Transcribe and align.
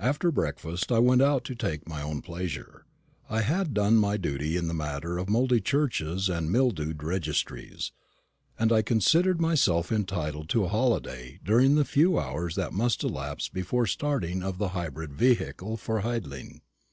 After 0.00 0.32
breakfast 0.32 0.90
I 0.90 0.98
went 0.98 1.22
out 1.22 1.44
to 1.44 1.54
take 1.54 1.88
my 1.88 2.02
own 2.02 2.22
pleasure. 2.22 2.86
I 3.28 3.42
had 3.42 3.72
done 3.72 3.98
my 3.98 4.16
duty 4.16 4.56
in 4.56 4.66
the 4.66 4.74
matter 4.74 5.16
of 5.16 5.28
mouldy 5.28 5.60
churches 5.60 6.28
and 6.28 6.50
mildewed 6.50 7.04
registries; 7.04 7.92
and 8.58 8.72
I 8.72 8.82
considered 8.82 9.40
myself 9.40 9.92
entitled 9.92 10.48
to 10.48 10.64
a 10.64 10.68
holiday 10.68 11.38
during 11.44 11.76
the 11.76 11.84
few 11.84 12.18
hours 12.18 12.56
that 12.56 12.72
must 12.72 13.04
elapse 13.04 13.48
before 13.48 13.84
the 13.84 13.88
starting 13.90 14.42
of 14.42 14.58
the 14.58 14.70
hybrid 14.70 15.12
vehicle 15.12 15.76
for 15.76 16.00
Hidling. 16.00 16.62